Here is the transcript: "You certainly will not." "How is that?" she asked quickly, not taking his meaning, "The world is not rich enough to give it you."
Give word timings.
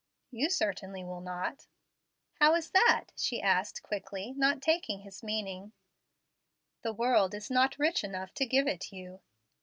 "You 0.31 0.49
certainly 0.49 1.03
will 1.03 1.21
not." 1.21 1.67
"How 2.39 2.55
is 2.55 2.71
that?" 2.71 3.11
she 3.15 3.39
asked 3.39 3.83
quickly, 3.83 4.31
not 4.35 4.59
taking 4.59 5.01
his 5.01 5.21
meaning, 5.21 5.73
"The 6.81 6.91
world 6.91 7.35
is 7.35 7.51
not 7.51 7.77
rich 7.77 8.03
enough 8.03 8.33
to 8.33 8.47
give 8.47 8.67
it 8.67 8.91
you." 8.91 9.21